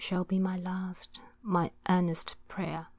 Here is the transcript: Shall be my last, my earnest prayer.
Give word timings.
Shall 0.03 0.23
be 0.23 0.39
my 0.39 0.57
last, 0.57 1.21
my 1.43 1.69
earnest 1.87 2.35
prayer. 2.47 2.87